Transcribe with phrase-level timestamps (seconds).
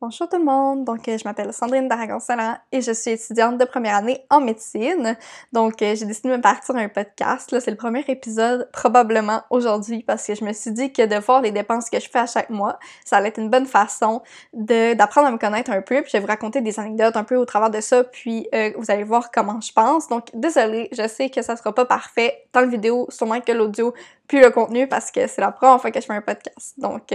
[0.00, 3.64] Bonjour tout le monde, donc euh, je m'appelle Sandrine Daragon-Salan et je suis étudiante de
[3.64, 5.16] première année en médecine.
[5.52, 9.42] Donc euh, j'ai décidé de me partir un podcast, là c'est le premier épisode probablement
[9.50, 12.20] aujourd'hui parce que je me suis dit que de voir les dépenses que je fais
[12.20, 14.22] à chaque mois, ça allait être une bonne façon
[14.52, 17.34] d'apprendre à me connaître un peu, puis je vais vous raconter des anecdotes un peu
[17.34, 20.06] au travers de ça, puis euh, vous allez voir comment je pense.
[20.06, 23.92] Donc désolée, je sais que ça sera pas parfait tant le vidéo sûrement que l'audio
[24.28, 26.74] puis le contenu parce que c'est la première fois que je fais un podcast.
[26.78, 27.12] Donc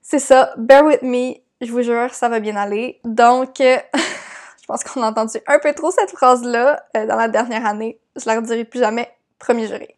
[0.00, 3.00] c'est ça, bear with me, je vous jure, ça va bien aller.
[3.04, 7.28] Donc, euh, je pense qu'on a entendu un peu trop cette phrase-là euh, dans la
[7.28, 7.98] dernière année.
[8.16, 9.96] Je la redirai plus jamais, premier juré.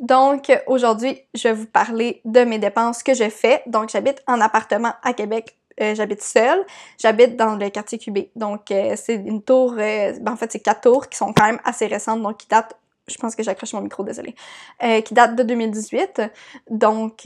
[0.00, 3.62] Donc, aujourd'hui, je vais vous parler de mes dépenses que je fais.
[3.66, 5.56] Donc, j'habite en appartement à Québec.
[5.80, 6.64] Euh, j'habite seule.
[6.98, 8.18] J'habite dans le quartier QB.
[8.34, 9.74] Donc, c'est une tour...
[9.74, 12.76] Ben, en fait, c'est quatre tours qui sont quand même assez récentes, donc qui datent...
[13.06, 14.34] Je pense que j'accroche mon micro, désolé.
[15.04, 16.22] qui datent de 2018.
[16.70, 17.24] Donc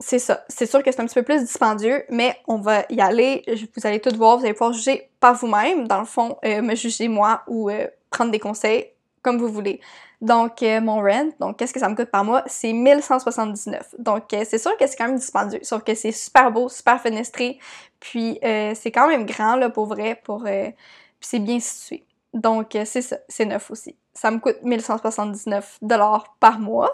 [0.00, 0.44] c'est ça.
[0.48, 3.44] C'est sûr que c'est un petit peu plus dispendieux, mais on va y aller.
[3.76, 6.74] Vous allez tout voir, vous allez pouvoir juger par vous-même, dans le fond, euh, me
[6.74, 8.86] juger moi ou euh, prendre des conseils
[9.22, 9.80] comme vous voulez.
[10.22, 12.42] Donc, euh, mon rent, donc qu'est-ce que ça me coûte par mois?
[12.46, 13.94] C'est 1179.
[13.98, 17.58] Donc, c'est sûr que c'est quand même dispendieux, sauf que c'est super beau, super fenestré,
[18.00, 20.44] puis c'est quand même grand, là, pour vrai, pour...
[20.44, 20.72] puis
[21.20, 22.04] c'est bien situé.
[22.32, 23.96] Donc, c'est ça, c'est neuf aussi.
[24.14, 26.92] Ça me coûte 1179 dollars par mois.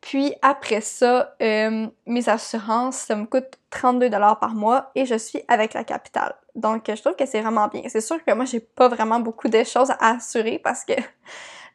[0.00, 5.16] Puis après ça, euh, mes assurances, ça me coûte 32 dollars par mois et je
[5.16, 6.34] suis avec la capitale.
[6.54, 7.82] Donc je trouve que c'est vraiment bien.
[7.88, 10.94] C'est sûr que moi j'ai pas vraiment beaucoup de choses à assurer parce que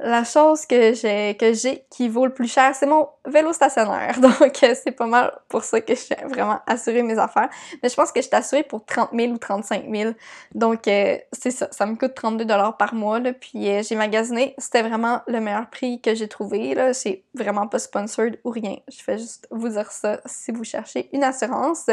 [0.04, 4.20] la chose que j'ai que j'ai qui vaut le plus cher, c'est mon vélo stationnaire.
[4.20, 7.50] Donc euh, c'est pas mal pour ça que je suis vraiment assurée mes affaires.
[7.82, 10.14] Mais je pense que je suis assurée pour 30 000 ou 35 000.
[10.56, 13.20] Donc euh, c'est ça, ça me coûte 32 dollars par mois.
[13.20, 16.74] Là, puis euh, j'ai magasiné, c'était vraiment le meilleur prix que j'ai trouvé.
[16.74, 18.78] Là, c'est vraiment pas sponsored ou rien.
[18.88, 21.86] Je fais juste vous dire ça si vous cherchez une assurance.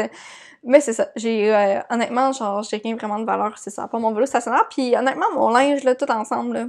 [0.63, 1.53] Mais c'est ça, j'ai
[1.89, 4.67] honnêtement genre j'ai rien vraiment de valeur, c'est ça, pas mon vélo stationnaire.
[4.69, 6.65] Puis honnêtement mon linge là tout ensemble là,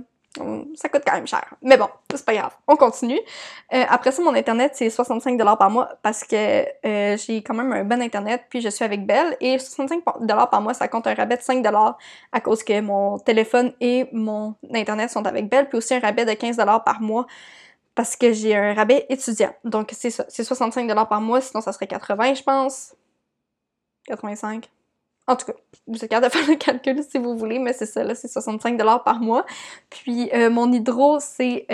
[0.75, 1.55] ça coûte quand même cher.
[1.62, 2.56] Mais bon, c'est pas grave.
[2.69, 3.19] On continue.
[3.72, 7.72] Euh, après ça, mon Internet, c'est 65$ par mois parce que euh, j'ai quand même
[7.72, 9.37] un bon Internet, puis je suis avec Belle.
[9.41, 11.94] Et 65$ par mois, ça compte un rabais de 5$
[12.32, 16.25] à cause que mon téléphone et mon Internet sont avec Belle, puis aussi un rabais
[16.25, 17.26] de 15$ par mois
[17.97, 19.53] parce que j'ai un rabais étudiant.
[19.65, 20.25] Donc, c'est ça.
[20.28, 22.94] C'est 65$ par mois, sinon ça serait 80$, je pense.
[24.09, 24.65] 85$.
[25.26, 25.53] En tout cas,
[25.86, 28.28] vous êtes capable de faire le calcul si vous voulez, mais c'est ça, là, c'est
[28.28, 29.47] 65 par mois.
[29.91, 31.66] Puis euh, mon hydro, c'est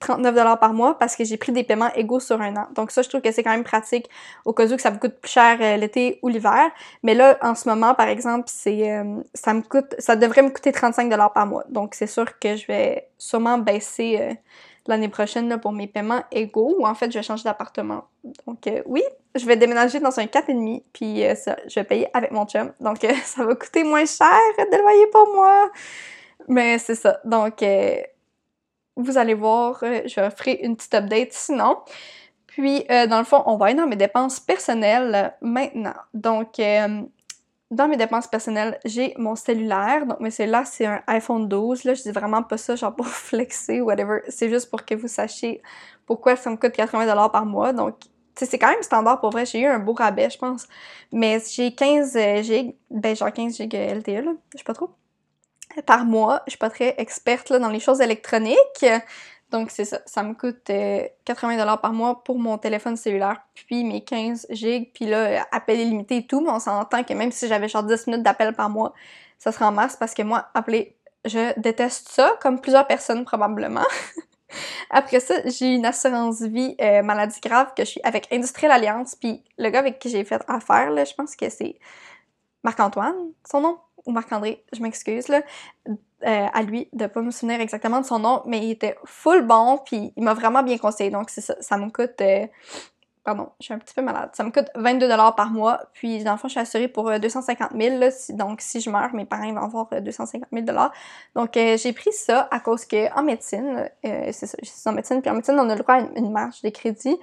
[0.00, 2.66] 39 euh, par mois parce que j'ai pris des paiements égaux sur un an.
[2.74, 4.08] Donc ça, je trouve que c'est quand même pratique
[4.44, 6.70] au cas où que ça vous coûte plus cher euh, l'été ou l'hiver.
[7.02, 9.02] Mais là, en ce moment, par exemple, c'est
[9.34, 11.64] ça me coûte, ça devrait me coûter 35 par mois.
[11.68, 14.36] Donc c'est sûr que je vais sûrement baisser
[14.86, 18.04] l'année prochaine pour mes paiements égaux ou en fait je vais changer d'appartement.
[18.46, 19.02] Donc euh, oui,
[19.34, 22.72] je vais déménager dans un 4,5 puis euh, ça, je vais payer avec mon chum.
[22.80, 24.28] Donc euh, ça va coûter moins cher
[24.58, 25.70] de loyer pour moi.
[26.48, 27.20] Mais c'est ça.
[27.24, 27.64] Donc
[28.96, 31.78] vous allez voir, je vais offrir une petite update sinon.
[32.46, 35.94] Puis, dans le fond, on va aller dans mes dépenses personnelles maintenant.
[36.12, 36.60] Donc,
[37.72, 40.04] dans mes dépenses personnelles, j'ai mon cellulaire.
[40.04, 41.84] Donc, mes cellulaires, c'est un iPhone 12.
[41.84, 44.20] Là, je dis vraiment pas ça, genre pour flexer ou whatever.
[44.28, 45.62] C'est juste pour que vous sachiez
[46.04, 47.72] pourquoi ça me coûte 80$ par mois.
[47.72, 47.94] Donc,
[48.36, 49.46] c'est quand même standard pour vrai.
[49.46, 50.66] J'ai eu un beau rabais, je pense.
[51.12, 54.32] Mais j'ai 15 euh, gigs, ben genre 15 gigs LTE, là.
[54.52, 54.90] Je sais pas trop.
[55.86, 56.42] Par mois.
[56.46, 58.84] Je suis pas très experte là, dans les choses électroniques.
[59.52, 60.00] Donc, c'est ça.
[60.06, 64.90] Ça me coûte 80$ euh, par mois pour mon téléphone cellulaire, puis mes 15 gigs,
[64.94, 66.40] puis là, appel illimité et tout.
[66.40, 68.94] Mais on s'entend que même si j'avais genre 10 minutes d'appel par mois,
[69.38, 70.96] ça serait en masse parce que moi, appeler,
[71.26, 73.84] je déteste ça, comme plusieurs personnes probablement.
[74.90, 79.14] Après ça, j'ai une assurance vie euh, maladie grave que je suis avec Industriel Alliance,
[79.14, 81.78] puis le gars avec qui j'ai fait affaire, là, je pense que c'est
[82.64, 85.42] Marc-Antoine, son nom, ou Marc-André, je m'excuse, là.
[86.24, 89.42] Euh, à lui de pas me souvenir exactement de son nom, mais il était full
[89.42, 91.10] bon, puis il m'a vraiment bien conseillé.
[91.10, 92.20] Donc, ça, ça me coûte.
[92.20, 92.46] Euh,
[93.24, 94.30] pardon, je suis un petit peu malade.
[94.32, 97.72] Ça me coûte 22 par mois, puis dans le fond, je suis assurée pour 250
[97.72, 98.36] euh, 000.
[98.36, 100.66] donc, si je meurs, mes parents vont avoir 250 000
[101.34, 105.22] Donc, j'ai pris ça à cause que en médecine, c'est ça, je suis en médecine,
[105.22, 107.16] puis en médecine, on a le droit à une, marge de crédit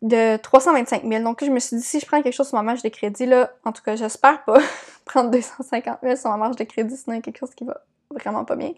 [0.00, 1.22] de 325 000.
[1.22, 3.26] Donc, je me suis dit, si je prends quelque chose sur ma marge de crédit,
[3.26, 4.58] là, en tout cas, j'espère pas
[5.04, 7.64] prendre 250 000 sur ma marge de crédit, sinon il y a quelque chose qui
[7.64, 7.82] va
[8.12, 8.72] vraiment pas bien.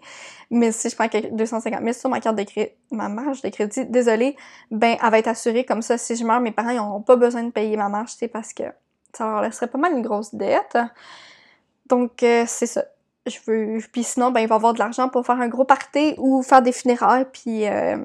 [0.50, 3.86] Mais si je prends 250 000 sur ma carte de crédit, ma marge de crédit,
[3.86, 4.36] désolée,
[4.70, 5.98] ben, elle va être assurée comme ça.
[5.98, 8.64] Si je meurs, mes parents, n'auront pas besoin de payer ma marge, tu parce que
[9.12, 10.78] ça leur laisserait pas mal une grosse dette.
[11.86, 12.84] Donc, euh, c'est ça.
[13.26, 13.78] Je veux.
[13.92, 16.62] Puis sinon, ben, il va avoir de l'argent pour faire un gros party ou faire
[16.62, 17.96] des funérailles, puis, euh,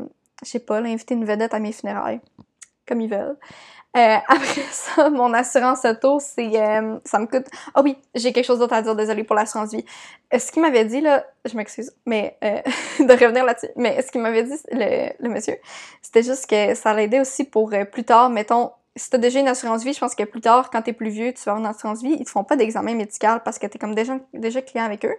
[0.43, 2.21] je sais pas, inviter une vedette à mes funérailles,
[2.87, 3.37] comme ils veulent.
[3.97, 6.55] Euh, après ça, mon assurance auto, c'est.
[6.61, 7.47] Euh, ça me coûte.
[7.73, 9.85] Ah oui, j'ai quelque chose d'autre à dire, désolée pour l'assurance vie.
[10.33, 14.21] Euh, ce qu'il m'avait dit, là, je m'excuse, mais de revenir là-dessus, mais ce qu'il
[14.21, 15.57] m'avait dit, le, le monsieur,
[16.01, 19.83] c'était juste que ça l'aidait aussi pour plus tard, mettons, si t'as déjà une assurance
[19.83, 22.01] vie, je pense que plus tard, quand t'es plus vieux, tu vas avoir une assurance
[22.01, 25.05] vie, ils te font pas d'examen médical parce que t'es comme déjà, déjà client avec
[25.05, 25.15] eux.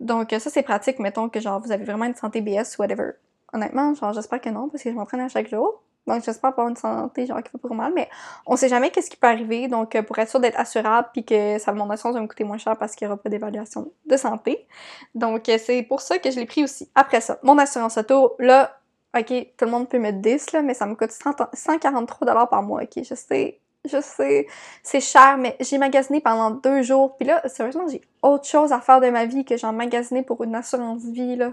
[0.00, 3.12] Donc ça, c'est pratique, mettons que genre vous avez vraiment une santé BS ou whatever.
[3.52, 5.82] Honnêtement, genre j'espère que non, parce que je m'entraîne à chaque jour.
[6.06, 8.08] Donc, j'espère avoir une santé, genre, qui fait pas mal, mais
[8.46, 9.68] on sait jamais qu'est-ce qui peut arriver.
[9.68, 12.58] Donc, euh, pour être sûr d'être assurable, puis que mon assurance va me coûter moins
[12.58, 14.66] cher parce qu'il y aura pas d'évaluation de santé.
[15.14, 16.90] Donc, euh, c'est pour ça que je l'ai pris aussi.
[16.94, 18.76] Après ça, mon assurance auto, là,
[19.16, 19.26] ok,
[19.56, 23.04] tout le monde peut mettre 10, là, mais ça me coûte 143 par mois, ok,
[23.04, 23.58] je sais.
[23.84, 24.46] Je sais,
[24.84, 27.16] c'est cher, mais j'ai magasiné pendant deux jours.
[27.16, 30.44] Puis là, sérieusement, j'ai autre chose à faire de ma vie que j'en magasiné pour
[30.44, 31.52] une assurance vie, là.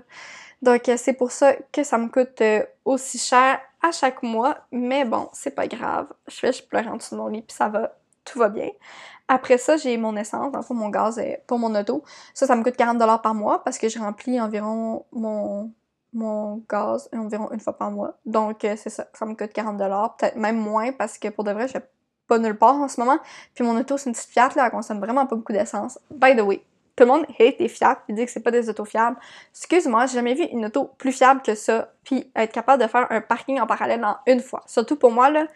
[0.61, 2.43] Donc, euh, c'est pour ça que ça me coûte
[2.85, 6.07] aussi cher à chaque mois, mais bon, c'est pas grave.
[6.27, 7.95] Je fais, je pleure en dessous de mon lit, puis ça va,
[8.25, 8.69] tout va bien.
[9.27, 12.03] Après ça, j'ai mon essence, fond, mon gaz pour mon auto.
[12.33, 15.71] Ça, ça me coûte 40$ par mois parce que je remplis environ mon,
[16.13, 18.17] mon gaz environ une fois par mois.
[18.25, 21.51] Donc, euh, c'est ça, ça me coûte 40$, peut-être même moins parce que pour de
[21.51, 21.77] vrai, je
[22.29, 23.19] pas nulle part en ce moment.
[23.53, 25.99] Puis mon auto, c'est une petite Fiat, là, elle consomme vraiment pas beaucoup d'essence.
[26.11, 26.63] By the way,
[26.99, 29.15] tout le monde hate les Fiat et dit que c'est pas des autos fiables.
[29.53, 33.07] Excuse-moi, j'ai jamais vu une auto plus fiable que ça, puis être capable de faire
[33.09, 34.63] un parking en parallèle en une fois.
[34.67, 35.47] Surtout pour moi, là,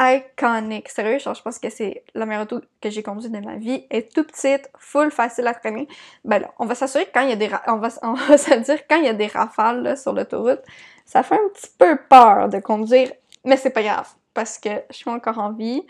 [0.00, 0.88] iconique.
[0.88, 3.86] Sérieux, je pense que c'est la meilleure auto que j'ai conduite de ma vie.
[3.90, 5.86] Elle est tout petite, full facile à traîner.
[6.24, 8.54] Ben là, on va s'assurer quand il y a des on va, on va se
[8.54, 10.62] dire quand il y a des rafales sur l'autoroute,
[11.06, 13.12] ça fait un petit peu peur de conduire,
[13.44, 14.08] mais c'est pas grave
[14.38, 15.82] parce que je suis encore en vie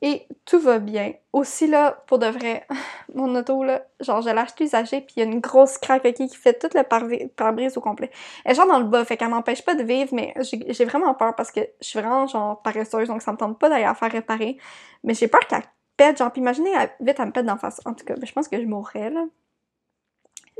[0.00, 1.14] et tout va bien.
[1.32, 2.64] Aussi là, pour de vrai,
[3.16, 6.12] mon auto là, genre je l'ai acheté usagé puis il y a une grosse craque
[6.12, 8.12] qui fait tout le pare-brise au complet.
[8.44, 10.32] Elle est genre dans le bas, fait qu'elle m'empêche pas de vivre, mais
[10.68, 13.68] j'ai vraiment peur parce que je suis vraiment genre paresseuse, donc ça me tente pas
[13.68, 14.56] d'aller la faire réparer.
[15.02, 15.64] Mais j'ai peur qu'elle
[15.96, 16.70] pète, genre, puis imaginez,
[17.00, 17.80] vite, elle me pète d'en face.
[17.86, 19.24] En tout cas, je pense que je mourrais là.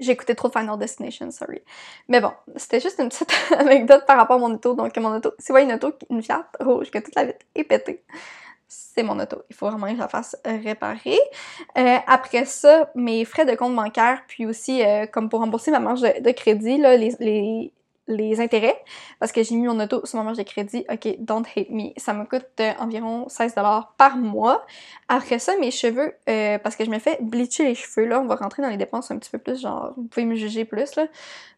[0.08, 1.62] Écouté trop Final Destination, sorry.
[2.08, 4.74] Mais bon, c'était juste une petite anecdote par rapport à mon auto.
[4.74, 7.44] Donc, mon auto, si vous voyez une auto, une Fiat rouge, que toute la vitre
[7.54, 8.02] est pétée,
[8.66, 9.42] c'est mon auto.
[9.50, 11.18] Il faut vraiment que je la fasse réparer.
[11.76, 15.80] Euh, après ça, mes frais de compte bancaire, puis aussi, euh, comme pour rembourser ma
[15.80, 17.72] marge de, crédit, là, les, les,
[18.10, 18.76] les intérêts
[19.18, 20.84] parce que j'ai mis mon auto sur ma marge de crédit.
[20.90, 21.92] Ok, don't hate me.
[21.96, 24.66] Ça me coûte euh, environ 16$ par mois.
[25.08, 28.26] Après ça, mes cheveux, euh, parce que je me fais bleacher les cheveux, là, on
[28.26, 30.96] va rentrer dans les dépenses un petit peu plus, genre, vous pouvez me juger plus,
[30.96, 31.06] là.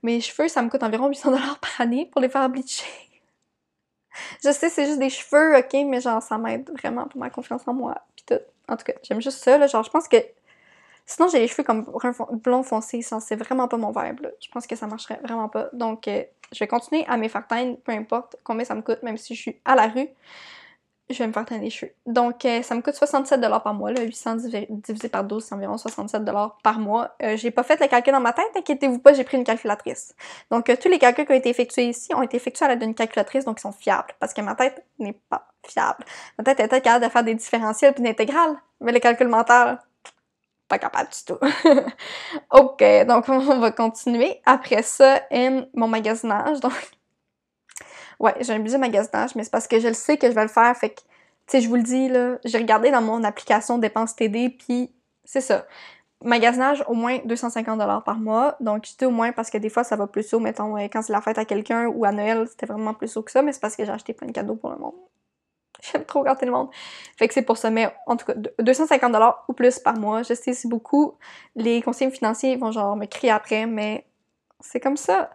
[0.03, 2.85] Mes cheveux, ça me coûte environ 800$ par année pour les faire bleacher.
[4.45, 7.63] je sais, c'est juste des cheveux, ok, mais genre, ça m'aide vraiment pour ma confiance
[7.67, 7.97] en moi.
[8.17, 8.43] Puis tout.
[8.69, 9.67] En tout cas, j'aime juste ça, là.
[9.67, 10.17] Genre, je pense que
[11.07, 11.85] Sinon, j'ai les cheveux comme
[12.45, 14.21] blond foncé, c'est vraiment pas mon vibe.
[14.21, 14.31] Là.
[14.41, 15.69] Je pense que ça marcherait vraiment pas.
[15.73, 16.23] Donc, euh,
[16.53, 19.41] je vais continuer à mes fartines, peu importe combien ça me coûte, même si je
[19.41, 20.09] suis à la rue,
[21.11, 21.93] je vais me faire teindre les cheveux.
[22.07, 23.93] Donc, euh, ça me coûte 67$ par mois.
[23.93, 24.37] Là, 800
[24.71, 27.15] divisé par 12, c'est environ 67$ par mois.
[27.23, 30.15] Euh, j'ai pas fait le calcul dans ma tête, inquiétez-vous pas, j'ai pris une calculatrice.
[30.51, 32.95] Donc, tous les calculs qui ont été effectués ici ont été effectués à l'aide d'une
[32.95, 36.05] calculatrice, donc ils sont fiables, parce que ma tête n'est pas fiable.
[36.39, 39.77] Ma tête était capable de faire des différentiels puis d'intégrales, mais les calculs mentaux,
[40.73, 41.39] pas capable du tout.
[42.51, 44.41] ok, donc on va continuer.
[44.47, 45.21] Après ça,
[45.75, 46.61] mon magasinage.
[46.61, 46.73] Donc,
[48.19, 50.43] ouais, j'ai un budget magasinage, mais c'est parce que je le sais que je vais
[50.43, 50.75] le faire.
[50.75, 51.05] Fait que, tu
[51.49, 54.91] sais, je vous le dis, là, j'ai regardé dans mon application dépenses TD, puis
[55.25, 55.67] c'est ça.
[56.25, 58.57] Magasinage, au moins 250$ par mois.
[58.61, 60.41] Donc, dis au moins parce que des fois, ça va plus haut.
[60.41, 63.31] Mettons, quand c'est la fête à quelqu'un ou à Noël, c'était vraiment plus haut que
[63.31, 64.95] ça, mais c'est parce que j'ai acheté plein de cadeaux pour le monde.
[65.93, 66.69] J'aime trop garder le monde.
[67.17, 67.71] Fait que c'est pour ça.
[67.71, 70.23] Mais en tout cas, 250$ ou plus par mois.
[70.23, 71.15] Je sais, c'est beaucoup.
[71.57, 74.07] Les conseillers financiers vont genre me crier après, mais
[74.61, 75.31] c'est comme ça.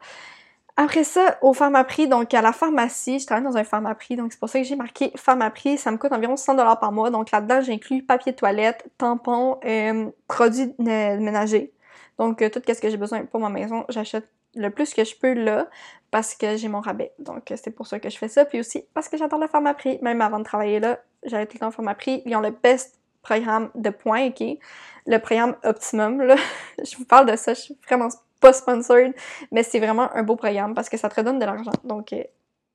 [0.78, 4.40] Après ça, au Pharmaprix, donc à la pharmacie, je travaille dans un Pharmaprix, donc c'est
[4.40, 5.80] pour ça que j'ai marqué Pharmaprix.
[5.80, 7.10] Ça me coûte environ 100$ par mois.
[7.10, 11.74] Donc là-dedans, j'inclus papier de toilette, tampons, euh, produits ménagers.
[12.20, 15.16] Donc euh, tout ce que j'ai besoin pour ma maison, j'achète le plus que je
[15.16, 15.68] peux là
[16.12, 17.14] parce que j'ai mon rabais.
[17.20, 18.46] Donc c'est pour ça que je fais ça.
[18.46, 20.00] Puis aussi parce que j'adore le format prix.
[20.02, 22.22] Même avant de travailler là, j'avais tout le temps le format prix.
[22.26, 24.58] Ils ont le best programme de points, ok?
[25.06, 26.36] Le programme Optimum, là.
[26.84, 28.08] je vous parle de ça, je suis vraiment
[28.40, 29.14] pas sponsored,
[29.52, 31.72] mais c'est vraiment un beau programme parce que ça te redonne de l'argent.
[31.84, 32.24] Donc euh,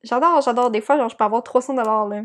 [0.03, 0.71] j'adore, j'adore.
[0.71, 2.21] Des fois, genre, je peux avoir 300 dollars là.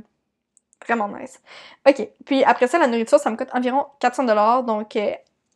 [0.86, 1.40] Vraiment nice.
[1.88, 2.08] OK.
[2.24, 4.62] Puis après ça, la nourriture, ça me coûte environ 400 dollars.
[4.62, 5.10] Donc, euh,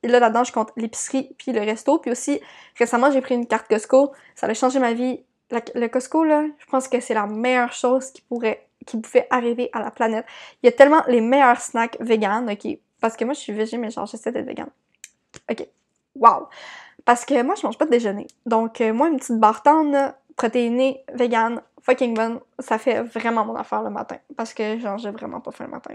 [0.08, 1.98] là, là-dedans, je compte l'épicerie puis le resto.
[1.98, 2.40] Puis aussi,
[2.78, 4.12] récemment, j'ai pris une carte Costco.
[4.34, 5.20] Ça a changé ma vie.
[5.50, 9.70] le Costco, là, je pense que c'est la meilleure chose qui pourrait, qui pouvait arriver
[9.72, 10.26] à la planète.
[10.62, 12.78] Il y a tellement les meilleurs snacks vegan, ok?
[13.00, 14.68] Parce que moi, je suis végé, mais genre, j'essaie d'être vegan.
[15.50, 15.66] Ok.
[16.14, 16.48] Wow!
[17.04, 18.26] Parce que moi, je mange pas de déjeuner.
[18.46, 19.62] Donc, euh, moi, une petite barre
[20.36, 22.40] protéinée, vegan, fucking bonne.
[22.58, 24.16] Ça fait vraiment mon affaire le matin.
[24.36, 25.94] Parce que, genre, j'ai vraiment pas faim le matin.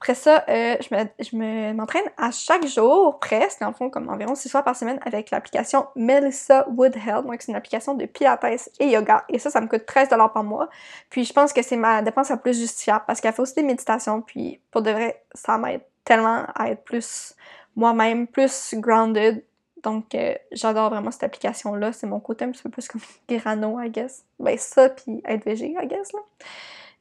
[0.00, 4.48] Après ça, euh, je me, m'entraîne à chaque jour, presque, en fond, comme environ 6
[4.48, 7.26] fois par semaine, avec l'application Melissa Woodhealth.
[7.26, 8.42] Donc, c'est une application de pilates
[8.78, 9.26] et yoga.
[9.28, 10.70] Et ça, ça me coûte 13 par mois.
[11.10, 13.62] Puis, je pense que c'est ma dépense la plus justifiable parce qu'elle fait aussi des
[13.62, 14.22] méditations.
[14.22, 17.34] Puis, pour de vrai, ça m'aide tellement à être plus
[17.76, 19.44] moi-même, plus grounded.
[19.82, 21.92] Donc, euh, j'adore vraiment cette application-là.
[21.92, 24.24] C'est mon côté un petit peu plus comme grano, I guess.
[24.38, 26.20] Ben, ça, puis être végé, I guess, là.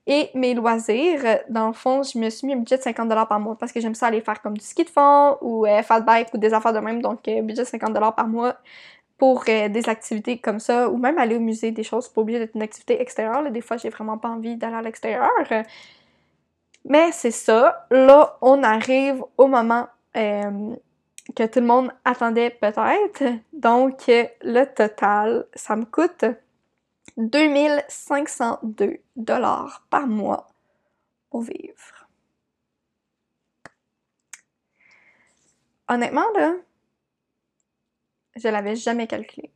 [0.07, 3.39] Et mes loisirs, dans le fond, je me suis mis un budget de 50$ par
[3.39, 5.99] mois parce que j'aime ça aller faire comme du ski de fond ou euh, fat
[6.01, 7.01] bike ou des affaires de même.
[7.01, 8.55] Donc, euh, budget de 50$ par mois
[9.17, 12.39] pour euh, des activités comme ça ou même aller au musée, des choses pas obligé
[12.39, 13.51] d'être une activité extérieure.
[13.51, 15.29] Des fois, j'ai vraiment pas envie d'aller à l'extérieur.
[16.85, 17.85] Mais c'est ça.
[17.91, 23.23] Là, on arrive au moment que tout le monde attendait peut-être.
[23.53, 26.25] Donc, le total, ça me coûte
[27.17, 30.47] 2502 dollars par mois
[31.29, 32.07] pour vivre.
[35.87, 36.53] Honnêtement, là,
[38.35, 39.51] je l'avais jamais calculé.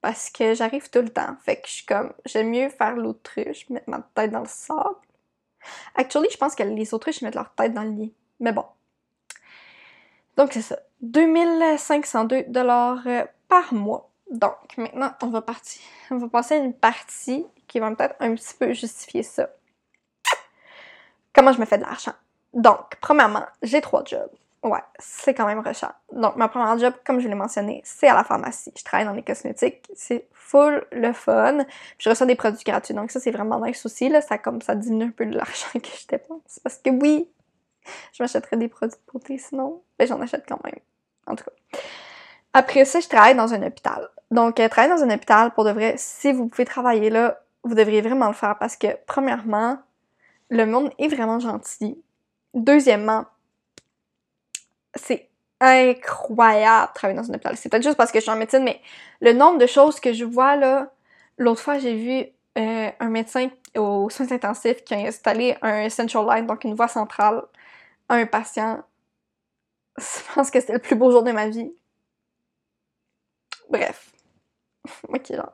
[0.00, 1.36] Parce que j'arrive tout le temps.
[1.42, 4.96] Fait que je suis comme, j'aime mieux faire l'autruche, mettre ma tête dans le sable.
[5.94, 8.14] Actually, je pense que les autruches mettent leur tête dans le lit.
[8.40, 8.64] Mais bon.
[10.36, 10.78] Donc, c'est ça.
[11.00, 15.82] 2502 dollars euh, par mois donc, maintenant, on va partir.
[16.10, 19.48] On va passer à une partie qui va peut-être un petit peu justifier ça.
[21.32, 22.12] Comment je me fais de l'argent?
[22.52, 24.30] Donc, premièrement, j'ai trois jobs.
[24.62, 25.92] Ouais, c'est quand même rushant.
[26.12, 28.72] Donc, ma première job, comme je l'ai mentionné, c'est à la pharmacie.
[28.76, 29.88] Je travaille dans les cosmétiques.
[29.94, 31.64] C'est full le fun.
[31.98, 32.94] je reçois des produits gratuits.
[32.94, 34.08] Donc, ça, c'est vraiment nice aussi.
[34.08, 34.20] Là.
[34.20, 36.60] Ça, comme, ça diminue un peu l'argent que je dépense.
[36.62, 37.30] Parce que oui,
[38.12, 39.82] je m'achèterais des produits de beauté sinon.
[39.98, 40.80] Mais j'en achète quand même.
[41.26, 41.78] En tout cas.
[42.52, 44.08] Après ça, je travaille dans un hôpital.
[44.30, 47.74] Donc, euh, travailler dans un hôpital, pour de vrai, si vous pouvez travailler là, vous
[47.74, 49.78] devriez vraiment le faire parce que, premièrement,
[50.50, 52.02] le monde est vraiment gentil.
[52.54, 53.26] Deuxièmement,
[54.94, 55.28] c'est
[55.60, 57.56] incroyable travailler dans un hôpital.
[57.56, 58.80] C'est peut-être juste parce que je suis en médecine, mais
[59.20, 60.90] le nombre de choses que je vois là,
[61.38, 62.26] l'autre fois, j'ai vu
[62.58, 66.88] euh, un médecin aux soins intensifs qui a installé un central line, donc une voie
[66.88, 67.42] centrale,
[68.08, 68.82] à un patient.
[69.98, 71.72] Je pense que c'était le plus beau jour de ma vie.
[73.70, 74.17] Bref.
[75.08, 75.52] ok, genre.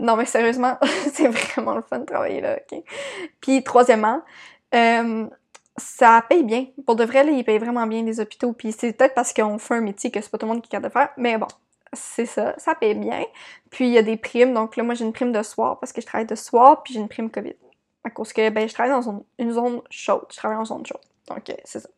[0.00, 0.78] Non, mais sérieusement,
[1.12, 2.82] c'est vraiment le fun de travailler là, ok?
[3.40, 4.22] Puis, troisièmement,
[4.74, 5.26] euh,
[5.76, 6.66] ça paye bien.
[6.86, 8.52] Pour de vrai, là, ils payent vraiment bien les hôpitaux.
[8.52, 10.68] Puis, c'est peut-être parce qu'on fait un métier que c'est pas tout le monde qui
[10.68, 11.10] est capable de faire.
[11.16, 11.48] Mais bon,
[11.92, 13.24] c'est ça, ça paye bien.
[13.70, 14.54] Puis, il y a des primes.
[14.54, 16.82] Donc là, moi, j'ai une prime de soir parce que je travaille de soir.
[16.82, 17.54] Puis, j'ai une prime COVID.
[18.04, 20.26] À cause que, ben, je travaille dans une zone chaude.
[20.30, 21.00] Je travaille en zone chaude.
[21.28, 21.88] Donc, euh, c'est ça.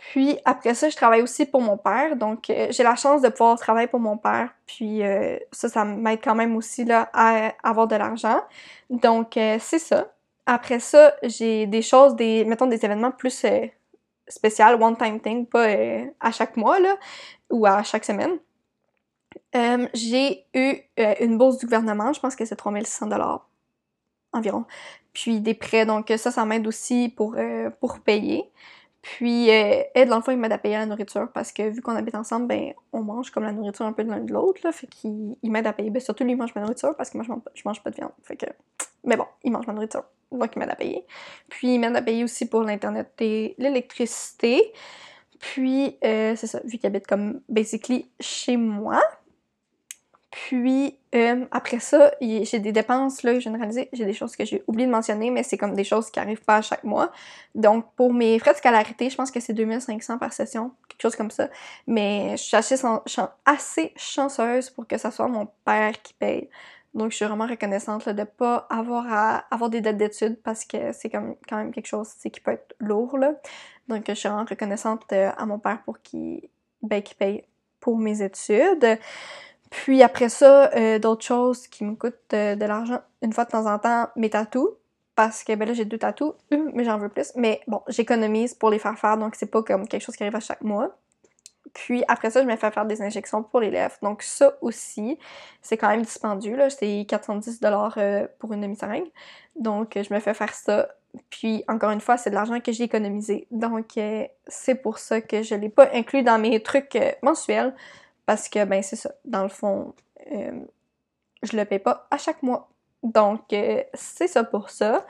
[0.00, 2.16] Puis après ça, je travaille aussi pour mon père.
[2.16, 4.48] Donc euh, j'ai la chance de pouvoir travailler pour mon père.
[4.66, 8.40] Puis euh, ça, ça m'aide quand même aussi là, à avoir de l'argent.
[8.88, 10.10] Donc euh, c'est ça.
[10.46, 13.44] Après ça, j'ai des choses, des mettons des événements plus
[14.26, 15.68] spéciaux, one time thing, pas
[16.18, 16.96] à chaque mois là,
[17.50, 18.38] ou à chaque semaine.
[19.92, 23.48] j'ai eu une bourse du gouvernement, je pense que c'est 3600 dollars
[24.32, 24.64] environ.
[25.12, 27.36] Puis des prêts, donc ça, ça m'aide aussi pour,
[27.80, 28.50] pour payer.
[29.02, 32.14] Puis, euh, elle, dans il m'aide à payer la nourriture parce que vu qu'on habite
[32.14, 34.72] ensemble, ben, on mange comme la nourriture un peu de l'un de l'autre, là.
[34.72, 35.90] Fait qu'il m'aide à payer.
[35.90, 37.90] Ben, surtout, lui, il mange ma nourriture parce que moi, je mange, je mange pas
[37.90, 38.12] de viande.
[38.22, 38.46] Fait que.
[39.04, 40.04] Mais bon, il mange ma nourriture.
[40.30, 41.06] Donc, il m'aide à payer.
[41.48, 44.72] Puis, il m'aide à payer aussi pour l'Internet et l'électricité.
[45.38, 49.00] Puis, euh, c'est ça, vu qu'il habite comme, basically, chez moi.
[50.30, 54.86] Puis euh, après ça, j'ai des dépenses là généralisées, j'ai des choses que j'ai oublié
[54.86, 57.10] de mentionner, mais c'est comme des choses qui arrivent pas à chaque mois.
[57.56, 61.16] Donc pour mes frais de scolarité, je pense que c'est 2500 par session, quelque chose
[61.16, 61.48] comme ça.
[61.88, 66.48] Mais je suis assez, chanceuse pour que ce soit mon père qui paye.
[66.94, 70.64] Donc je suis vraiment reconnaissante de de pas avoir à avoir des dettes d'études parce
[70.64, 73.34] que c'est quand même quelque chose qui peut être lourd là.
[73.88, 76.48] Donc je suis vraiment reconnaissante euh, à mon père pour qu'il
[76.82, 77.44] ben, paye
[77.80, 78.98] pour mes études.
[79.70, 83.50] Puis après ça, euh, d'autres choses qui me coûtent euh, de l'argent une fois de
[83.50, 84.68] temps en temps, mes tatous.
[85.16, 87.32] Parce que ben là j'ai deux tatous, mais j'en veux plus.
[87.36, 90.36] Mais bon, j'économise pour les faire faire, donc c'est pas comme quelque chose qui arrive
[90.36, 90.96] à chaque mois.
[91.74, 93.96] Puis après ça, je me fais faire des injections pour les lèvres.
[94.02, 95.18] Donc ça aussi,
[95.62, 96.56] c'est quand même dispendieux.
[96.56, 96.70] Là.
[96.70, 99.10] C'est 410$ euh, pour une demi-seringue.
[99.56, 100.88] Donc je me fais faire ça.
[101.28, 103.46] Puis encore une fois, c'est de l'argent que j'ai économisé.
[103.50, 103.98] Donc
[104.46, 107.74] c'est pour ça que je l'ai pas inclus dans mes trucs mensuels.
[108.26, 109.10] Parce que, ben, c'est ça.
[109.24, 109.94] Dans le fond,
[110.32, 110.60] euh,
[111.42, 112.68] je le paye pas à chaque mois.
[113.02, 115.06] Donc, euh, c'est ça pour ça.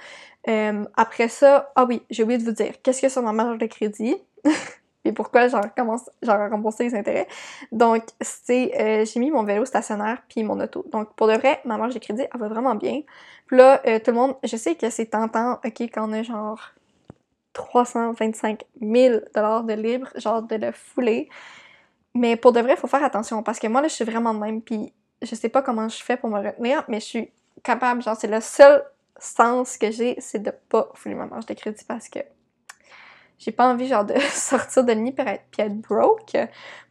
[0.48, 3.58] Euh, après ça, ah oui, j'ai oublié de vous dire, qu'est-ce que sur ma marge
[3.58, 4.16] de crédit?
[5.04, 5.64] et pourquoi genre
[6.22, 7.26] rembourser les intérêts?
[7.72, 10.84] Donc c'est j'ai mis mon vélo stationnaire puis mon auto.
[10.92, 13.02] Donc pour de vrai, ma marge de crédit elle va vraiment bien.
[13.46, 16.72] Puis là tout le monde, je sais que c'est tentant OK quand on a genre
[17.52, 21.28] 325 000 dollars de libre, genre de le fouler.
[22.14, 24.34] Mais pour de vrai, il faut faire attention parce que moi là je suis vraiment
[24.34, 27.30] de même puis je sais pas comment je fais pour me retenir, mais je suis
[27.62, 28.82] capable, genre c'est le seul
[29.18, 32.20] sens que j'ai, c'est de pas fouler ma marge de crédit parce que
[33.40, 35.26] j'ai pas envie genre de sortir de l'uni puis
[35.58, 36.36] être broke.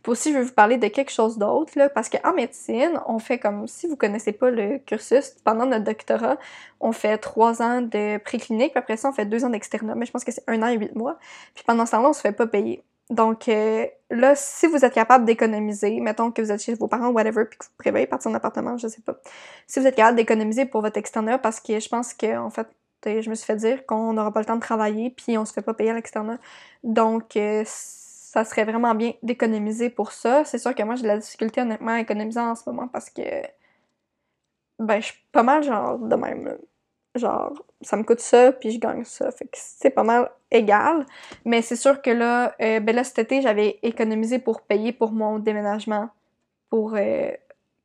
[0.01, 3.19] Puis aussi, je vais vous parler de quelque chose d'autre, là, parce qu'en médecine, on
[3.19, 6.37] fait comme, si vous connaissez pas le cursus, pendant notre doctorat,
[6.79, 10.05] on fait trois ans de préclinique, puis après ça, on fait deux ans d'externat, mais
[10.05, 11.19] je pense que c'est un an et huit mois.
[11.53, 12.83] Puis pendant ce temps-là, on se fait pas payer.
[13.09, 17.09] Donc euh, là, si vous êtes capable d'économiser, mettons que vous êtes chez vos parents,
[17.09, 19.19] whatever, puis que vous prévoyez partir en appartement, je sais pas.
[19.67, 22.67] Si vous êtes capable d'économiser pour votre externat, parce que je pense que en fait,
[23.05, 25.53] je me suis fait dire qu'on n'aura pas le temps de travailler, puis on se
[25.53, 26.37] fait pas payer à l'externat.
[26.83, 30.45] Donc euh, ça serait vraiment bien d'économiser pour ça.
[30.45, 33.09] C'est sûr que moi j'ai de la difficulté honnêtement à économiser en ce moment parce
[33.09, 33.21] que
[34.79, 36.57] ben je suis pas mal genre de même.
[37.15, 39.31] Genre, ça me coûte ça, puis je gagne ça.
[39.31, 41.05] Fait que c'est pas mal égal.
[41.45, 45.11] Mais c'est sûr que là, euh, ben là, cet été, j'avais économisé pour payer pour
[45.11, 46.09] mon déménagement
[46.69, 47.31] pour euh,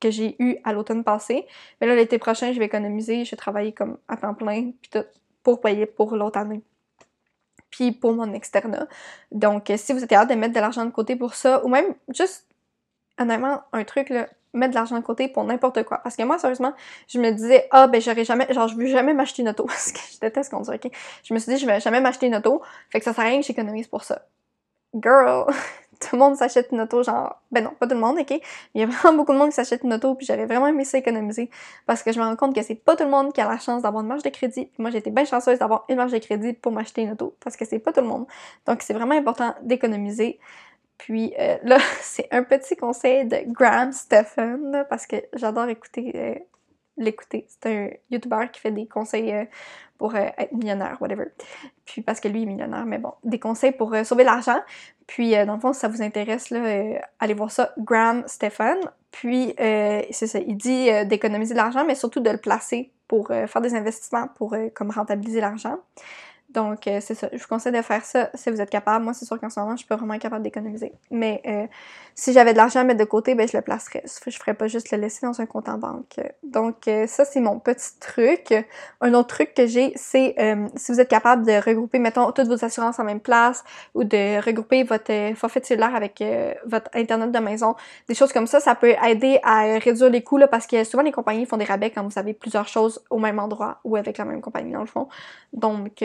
[0.01, 1.47] que j'ai eu à l'automne passé.
[1.81, 4.91] Mais là, l'été prochain, je vais économiser, je vais travailler comme à temps plein, puis
[4.91, 5.05] tout,
[5.43, 6.63] pour payer pour l'autre année.
[7.71, 8.87] Puis pour mon externat.
[9.33, 11.69] Donc, euh, si vous êtes capable de mettre de l'argent de côté pour ça, ou
[11.69, 12.47] même juste,
[13.19, 15.99] honnêtement, un truc, là, mettre de l'argent de côté pour n'importe quoi.
[15.99, 16.73] Parce que moi, sérieusement,
[17.09, 19.65] je me disais, ah, ben, j'aurais jamais, genre, je veux jamais m'acheter une auto.
[19.67, 20.91] Parce que je déteste conduire, ok?
[21.23, 22.63] Je me suis dit, je vais jamais m'acheter une auto.
[22.91, 24.23] Fait que ça sert à rien que j'économise pour ça.
[24.95, 25.47] Girl!
[26.01, 28.41] tout le monde s'achète une auto, genre, ben non, pas tout le monde, ok?
[28.75, 30.85] Il y a vraiment beaucoup de monde qui s'achète une auto, puis j'aurais vraiment aimé
[30.85, 31.51] ça économiser.
[31.87, 33.59] Parce que je me rends compte que c'est pas tout le monde qui a la
[33.59, 34.67] chance d'avoir une marge de crédit.
[34.67, 37.37] Puis moi, j'étais bien chanceuse d'avoir une marge de crédit pour m'acheter une auto.
[37.43, 38.27] Parce que c'est pas tout le monde.
[38.67, 40.39] Donc, c'est vraiment important d'économiser.
[40.99, 46.35] Puis euh, là, c'est un petit conseil de Graham Stephen, parce que j'adore écouter euh,
[46.97, 47.47] l'écouter.
[47.49, 49.45] C'est un YouTuber qui fait des conseils euh,
[49.99, 51.27] pour être millionnaire, whatever.
[51.85, 54.59] Puis parce que lui est millionnaire, mais bon, des conseils pour sauver l'argent.
[55.07, 58.79] Puis dans le fond, si ça vous intéresse, là, allez voir ça, Graham Stephen.
[59.13, 63.61] Puis c'est ça, il dit d'économiser de l'argent, mais surtout de le placer pour faire
[63.61, 65.79] des investissements pour comme rentabiliser l'argent.
[66.55, 67.29] Donc, euh, c'est ça.
[67.33, 69.05] Je vous conseille de faire ça si vous êtes capable.
[69.05, 70.93] Moi, c'est sûr qu'en ce moment, je suis pas vraiment capable d'économiser.
[71.11, 71.67] Mais euh,
[72.15, 74.05] si j'avais de l'argent à mettre de côté, ben, je le placerais.
[74.05, 76.21] Je ferais pas juste le laisser dans un compte en banque.
[76.45, 78.55] Donc, euh, ça, c'est mon petit truc.
[79.01, 80.37] Un autre truc que j'ai, c'est
[80.77, 83.65] si vous êtes capable de regrouper, mettons, toutes vos assurances en même place
[83.95, 86.23] ou de regrouper votre forfait cellulaire avec
[86.67, 87.75] votre Internet de maison,
[88.09, 91.03] des choses comme ça, ça peut aider à réduire les coûts là, parce que souvent,
[91.03, 94.19] les compagnies font des rabais quand vous avez plusieurs choses au même endroit ou avec
[94.19, 95.09] la même compagnie, dans le fond.
[95.53, 96.03] Donc,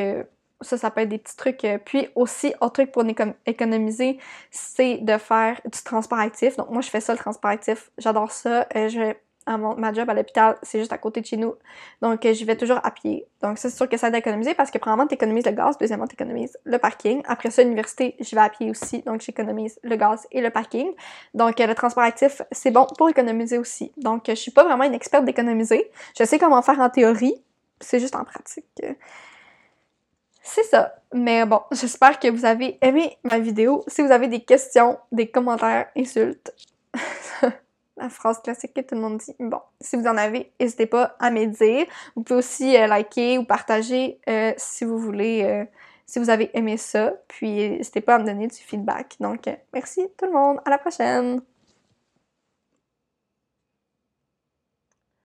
[0.61, 1.63] ça, ça peut être des petits trucs.
[1.65, 3.03] Euh, puis aussi, autre truc pour
[3.45, 4.19] économiser,
[4.51, 6.57] c'est de faire du transport actif.
[6.57, 7.91] Donc moi, je fais ça, le transport actif.
[7.97, 8.67] J'adore ça.
[8.75, 9.13] Euh, je
[9.45, 11.55] à ma job à l'hôpital, c'est juste à côté de chez nous.
[12.03, 13.25] Donc, euh, j'y vais toujours à pied.
[13.41, 15.75] Donc, c'est sûr que ça aide à économiser parce que, premièrement, tu économises le gaz.
[15.79, 17.23] Deuxièmement, tu économises le parking.
[17.25, 19.01] Après ça, l'université, j'y vais à pied aussi.
[19.01, 20.91] Donc, j'économise le gaz et le parking.
[21.33, 23.91] Donc, le transport actif, c'est bon pour économiser aussi.
[23.97, 25.89] Donc, je suis pas vraiment une experte d'économiser.
[26.15, 27.33] Je sais comment faire en théorie.
[27.81, 28.67] C'est juste en pratique
[30.49, 30.95] c'est ça.
[31.13, 33.83] Mais bon, j'espère que vous avez aimé ma vidéo.
[33.87, 36.53] Si vous avez des questions, des commentaires, insultes,
[37.97, 39.35] la phrase classique que tout le monde dit.
[39.39, 41.85] Bon, si vous en avez, n'hésitez pas à me dire.
[42.15, 45.65] Vous pouvez aussi euh, liker ou partager euh, si vous voulez, euh,
[46.05, 47.13] si vous avez aimé ça.
[47.27, 49.15] Puis n'hésitez pas à me donner du feedback.
[49.19, 49.41] Donc,
[49.73, 50.59] merci tout le monde.
[50.65, 51.41] À la prochaine!